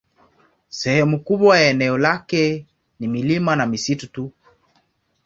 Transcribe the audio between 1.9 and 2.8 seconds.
lake